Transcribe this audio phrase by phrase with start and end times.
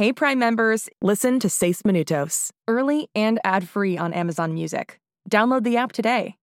[0.00, 4.98] Hey Prime members, listen to Seis Minutos, early and ad-free on Amazon Music.
[5.28, 6.36] Download the app today.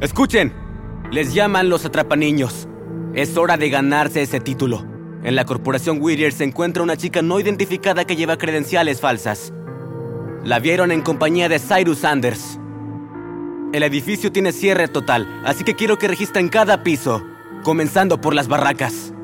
[0.00, 0.52] Escuchen,
[1.10, 2.68] les llaman los atrapaniños.
[3.16, 4.93] Es hora de ganarse ese título.
[5.24, 9.54] En la corporación Whittier se encuentra una chica no identificada que lleva credenciales falsas.
[10.44, 12.60] La vieron en compañía de Cyrus Sanders.
[13.72, 17.24] El edificio tiene cierre total, así que quiero que registren cada piso,
[17.62, 19.14] comenzando por las barracas.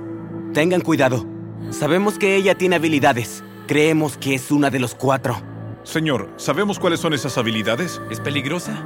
[0.54, 1.26] Tengan cuidado.
[1.68, 3.44] Sabemos que ella tiene habilidades.
[3.66, 5.36] Creemos que es una de los cuatro.
[5.82, 8.00] Señor, ¿sabemos cuáles son esas habilidades?
[8.10, 8.82] ¿Es peligrosa?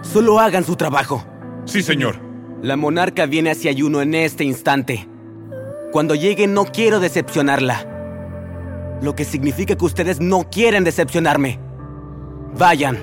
[0.00, 1.26] Solo hagan su trabajo.
[1.66, 2.16] Sí, señor.
[2.62, 5.06] La monarca viene hacia Yuno en este instante.
[5.94, 8.98] Cuando llegue no quiero decepcionarla.
[9.00, 11.60] Lo que significa que ustedes no quieren decepcionarme.
[12.58, 12.98] Vayan.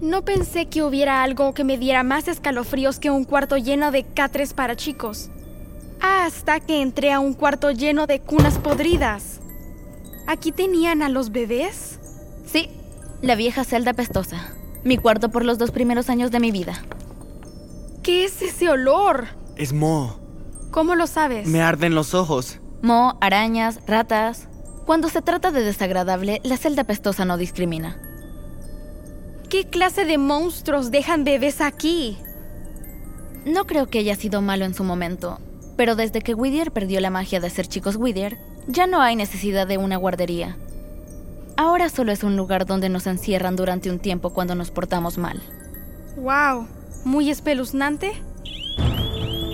[0.00, 4.04] No pensé que hubiera algo que me diera más escalofríos que un cuarto lleno de
[4.04, 5.28] catres para chicos.
[6.00, 9.40] Hasta que entré a un cuarto lleno de cunas podridas.
[10.26, 12.00] ¿Aquí tenían a los bebés?
[12.46, 12.70] Sí,
[13.24, 14.52] la vieja celda pestosa.
[14.84, 16.74] Mi cuarto por los dos primeros años de mi vida.
[18.02, 19.28] ¿Qué es ese olor?
[19.56, 20.18] Es Mo.
[20.70, 21.46] ¿Cómo lo sabes?
[21.46, 22.60] Me arden los ojos.
[22.82, 24.48] Mo, arañas, ratas.
[24.84, 27.96] Cuando se trata de desagradable, la celda pestosa no discrimina.
[29.48, 32.18] ¿Qué clase de monstruos dejan bebés aquí?
[33.46, 35.38] No creo que haya sido malo en su momento,
[35.76, 38.36] pero desde que Whittier perdió la magia de ser chicos Whittier,
[38.66, 40.58] ya no hay necesidad de una guardería.
[41.56, 45.40] Ahora solo es un lugar donde nos encierran durante un tiempo cuando nos portamos mal.
[46.16, 46.66] ¡Wow!
[47.04, 48.12] ¿Muy espeluznante?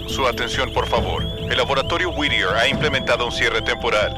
[0.09, 1.23] Su atención, por favor.
[1.51, 4.15] El laboratorio Whittier ha implementado un cierre temporal.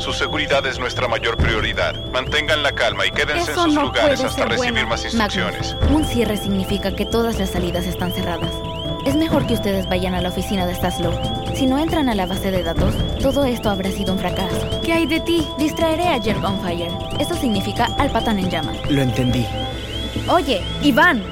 [0.00, 1.94] Su seguridad es nuestra mayor prioridad.
[2.10, 4.88] Mantengan la calma y quédense Eso en sus no lugares hasta recibir bueno.
[4.88, 5.74] más instrucciones.
[5.74, 8.50] Magnus, un cierre significa que todas las salidas están cerradas.
[9.10, 11.12] Es mejor que ustedes vayan a la oficina de Staslow.
[11.56, 14.56] Si no entran a la base de datos, todo esto habrá sido un fracaso.
[14.84, 15.44] ¿Qué hay de ti?
[15.58, 16.92] Distraeré a Jerk on Fire.
[17.18, 18.76] Eso significa al patán en llamas.
[18.88, 19.44] Lo entendí.
[20.28, 21.24] Oye, Iván,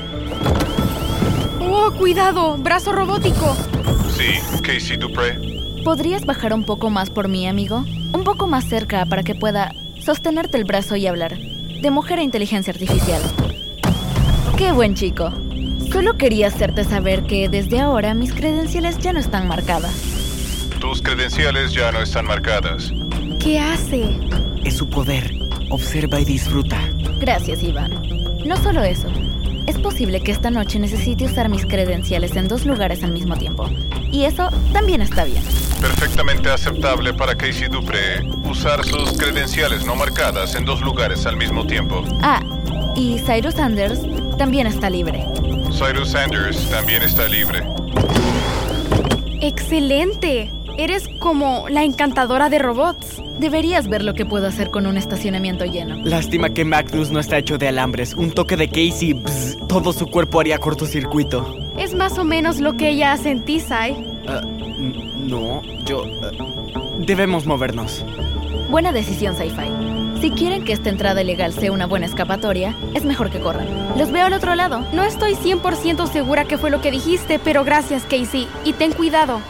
[1.61, 2.57] ¡Oh, cuidado!
[2.57, 3.57] ¡Brazo robótico!
[4.11, 5.39] Sí, Casey Dupré.
[5.85, 7.85] ¿podrías bajar un poco más por mí, amigo?
[8.13, 11.39] Un poco más cerca para que pueda sostenerte el brazo y hablar.
[11.39, 13.23] De mujer a inteligencia artificial.
[14.57, 15.33] ¡Qué buen chico!
[15.93, 19.93] Solo quería hacerte saber que desde ahora mis credenciales ya no están marcadas.
[20.81, 22.93] Tus credenciales ya no están marcadas.
[23.41, 24.05] ¿Qué hace?
[24.65, 25.33] Es su poder.
[25.71, 26.79] Observa y disfruta.
[27.19, 27.91] Gracias, Iván.
[28.45, 29.09] No solo eso.
[29.67, 33.69] Es posible que esta noche necesite usar mis credenciales en dos lugares al mismo tiempo.
[34.13, 35.43] Y eso también está bien.
[35.81, 41.67] Perfectamente aceptable para Casey Dupré usar sus credenciales no marcadas en dos lugares al mismo
[41.67, 42.05] tiempo.
[42.23, 42.41] Ah,
[42.95, 44.01] y Cyrus Sanders
[44.39, 45.27] también está libre.
[45.73, 47.63] Cyrus Sanders también está libre.
[49.41, 50.51] ¡Excelente!
[50.77, 53.23] Eres como la encantadora de robots.
[53.39, 55.97] Deberías ver lo que puedo hacer con un estacionamiento lleno.
[56.05, 58.15] Lástima que Magnus no está hecho de alambres.
[58.15, 61.57] Un toque de Casey, bzz, todo su cuerpo haría cortocircuito.
[61.79, 63.97] Es más o menos lo que ella hace en ti, Sai.
[64.27, 66.05] Ah, no, yo...
[66.23, 66.31] ah,
[66.99, 68.05] debemos movernos.
[68.69, 70.08] Buena decisión, Sci-Fi.
[70.21, 73.69] Si quieren que esta entrada ilegal sea una buena escapatoria, es mejor que corran.
[73.97, 74.85] Los veo al otro lado.
[74.93, 78.49] No estoy 100% segura que fue lo que dijiste, pero gracias, Casey.
[78.65, 79.41] Y ten cuidado.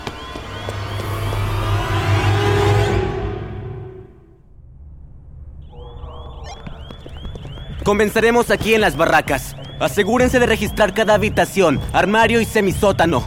[7.82, 9.56] Comenzaremos aquí en las barracas.
[9.80, 13.26] Asegúrense de registrar cada habitación, armario y semisótano.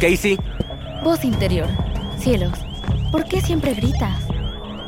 [0.00, 0.38] Casey,
[1.04, 1.66] Voz interior.
[2.18, 2.58] Cielos,
[3.12, 4.22] ¿por qué siempre gritas?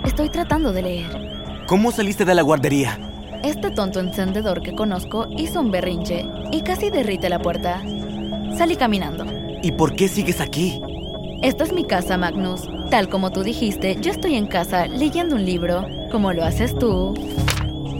[0.04, 1.41] Estoy tratando de leer.
[1.72, 2.98] ¿Cómo saliste de la guardería?
[3.42, 7.80] Este tonto encendedor que conozco hizo un berrinche y casi derrite la puerta.
[8.58, 9.24] Salí caminando.
[9.62, 10.82] ¿Y por qué sigues aquí?
[11.40, 12.68] Esta es mi casa, Magnus.
[12.90, 17.14] Tal como tú dijiste, yo estoy en casa leyendo un libro, como lo haces tú.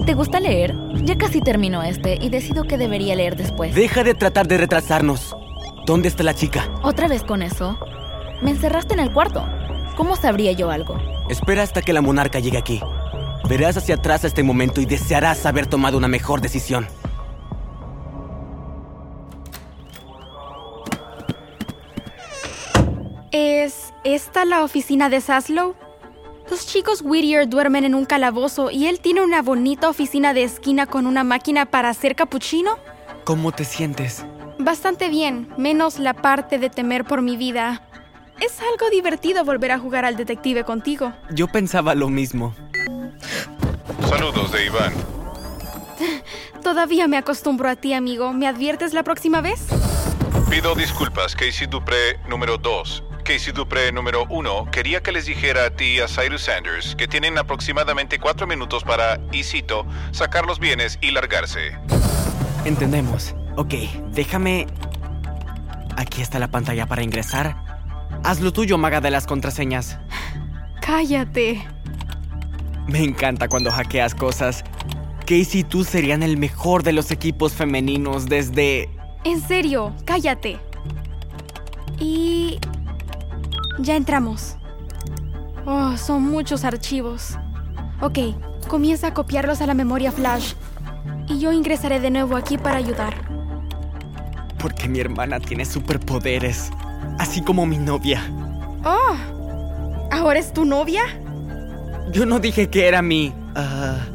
[0.04, 0.74] ¿Te gusta leer?
[1.04, 3.74] Ya casi termino este y decido que debería leer después.
[3.74, 5.34] Deja de tratar de retrasarnos.
[5.86, 6.69] ¿Dónde está la chica?
[6.82, 7.78] ¿Otra vez con eso?
[8.42, 9.42] Me encerraste en el cuarto.
[9.96, 10.98] ¿Cómo sabría yo algo?
[11.30, 12.82] Espera hasta que la monarca llegue aquí.
[13.52, 16.87] Verás hacia atrás a este momento y desearás haber tomado una mejor decisión.
[23.31, 25.75] ¿Es esta la oficina de Saslow?
[26.50, 30.87] Los chicos Whittier duermen en un calabozo y él tiene una bonita oficina de esquina
[30.87, 32.78] con una máquina para hacer capuchino.
[33.25, 34.25] ¿Cómo te sientes?
[34.58, 37.87] Bastante bien, menos la parte de temer por mi vida.
[38.40, 41.12] Es algo divertido volver a jugar al detective contigo.
[41.31, 42.55] Yo pensaba lo mismo.
[44.08, 44.92] Saludos de Iván.
[46.62, 48.32] Todavía me acostumbro a ti, amigo.
[48.32, 49.66] ¿Me adviertes la próxima vez?
[50.48, 53.04] Pido disculpas, Casey Dupré número 2.
[53.24, 57.06] Casey Dupré número 1 quería que les dijera a ti y a Cyrus Sanders que
[57.08, 61.78] tienen aproximadamente cuatro minutos para, y cito, sacar los bienes y largarse.
[62.64, 63.34] Entendemos.
[63.56, 63.74] Ok,
[64.10, 64.66] déjame...
[65.96, 67.56] Aquí está la pantalla para ingresar.
[68.24, 69.98] Haz lo tuyo, maga de las contraseñas.
[70.80, 71.66] Cállate.
[72.87, 74.64] Me encanta cuando hackeas cosas.
[75.20, 78.88] Casey y tú serían el mejor de los equipos femeninos desde...
[79.25, 80.58] En serio, cállate.
[81.99, 82.58] Y...
[83.79, 84.56] Ya entramos.
[85.64, 87.38] Oh, son muchos archivos.
[88.00, 88.19] Ok,
[88.69, 90.55] comienza a copiarlos a la memoria flash.
[91.29, 93.14] Y yo ingresaré de nuevo aquí para ayudar.
[94.58, 96.70] Porque mi hermana tiene superpoderes.
[97.19, 98.23] Así como mi novia.
[98.84, 99.14] Oh,
[100.11, 101.02] ¿ahora es tu novia?
[102.10, 103.32] Yo no dije que era mi...
[103.54, 104.06] ah,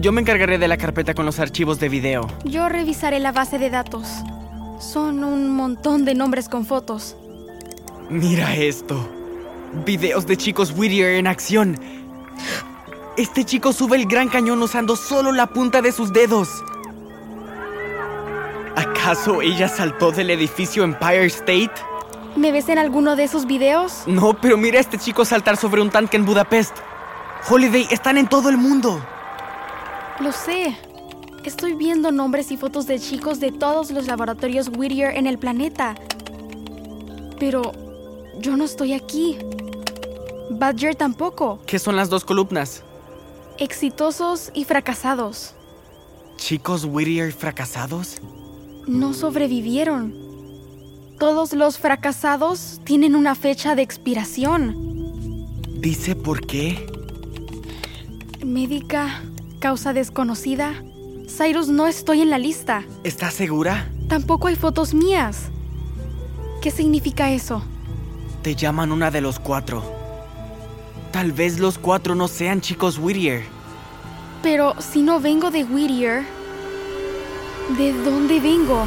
[0.00, 2.28] yo me encargaré de la carpeta con los archivos de video.
[2.44, 4.06] Yo revisaré la base de datos.
[4.78, 7.16] Son un montón de nombres con fotos.
[8.10, 9.08] Mira esto.
[9.84, 11.78] Videos de chicos Whittier en acción.
[13.16, 16.48] Este chico sube el gran cañón usando solo la punta de sus dedos.
[18.76, 21.72] ¿Acaso ella saltó del edificio Empire State?
[22.36, 24.02] ¿Me ves en alguno de esos videos?
[24.06, 26.76] No, pero mira a este chico saltar sobre un tanque en Budapest.
[27.46, 29.04] Holiday están en todo el mundo.
[30.18, 30.76] Lo sé.
[31.44, 35.94] Estoy viendo nombres y fotos de chicos de todos los laboratorios Whittier en el planeta.
[37.38, 37.72] Pero
[38.38, 39.36] yo no estoy aquí.
[40.50, 41.60] Badger tampoco.
[41.66, 42.82] ¿Qué son las dos columnas?
[43.58, 45.54] Exitosos y fracasados.
[46.36, 48.22] ¿Chicos Whittier fracasados?
[48.86, 50.14] No sobrevivieron.
[51.18, 54.74] Todos los fracasados tienen una fecha de expiración.
[55.78, 56.93] ¿Dice por qué?
[58.44, 59.22] Médica,
[59.58, 60.74] causa desconocida.
[61.28, 62.84] Cyrus, no estoy en la lista.
[63.02, 63.88] ¿Estás segura?
[64.08, 65.48] Tampoco hay fotos mías.
[66.60, 67.62] ¿Qué significa eso?
[68.42, 69.82] Te llaman una de los cuatro.
[71.10, 73.44] Tal vez los cuatro no sean chicos Whittier.
[74.42, 76.24] Pero si no vengo de Whittier,
[77.78, 78.86] ¿de dónde vengo?